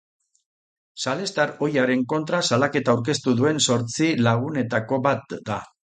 Salestar 1.03 1.53
ohiaren 1.67 2.01
kontra 2.15 2.41
salaketa 2.49 2.97
aurkeztu 2.97 3.37
duen 3.43 3.65
zortzi 3.69 4.13
lagunetako 4.31 5.05
bat 5.09 5.43
da. 5.53 5.65